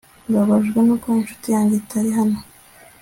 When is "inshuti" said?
1.19-1.47